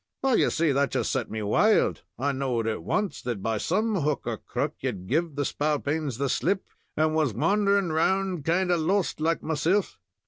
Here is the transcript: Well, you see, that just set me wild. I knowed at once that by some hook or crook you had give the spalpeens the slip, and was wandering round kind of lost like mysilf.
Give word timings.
Well, 0.23 0.35
you 0.35 0.49
see, 0.49 0.71
that 0.71 0.89
just 0.89 1.11
set 1.11 1.29
me 1.29 1.43
wild. 1.43 2.01
I 2.17 2.31
knowed 2.31 2.65
at 2.65 2.81
once 2.81 3.21
that 3.21 3.43
by 3.43 3.59
some 3.59 3.97
hook 4.01 4.23
or 4.25 4.37
crook 4.37 4.73
you 4.79 4.87
had 4.87 5.05
give 5.05 5.35
the 5.35 5.45
spalpeens 5.45 6.17
the 6.17 6.27
slip, 6.27 6.65
and 6.97 7.13
was 7.13 7.35
wandering 7.35 7.89
round 7.91 8.43
kind 8.43 8.71
of 8.71 8.79
lost 8.79 9.19
like 9.19 9.43
mysilf. 9.43 9.99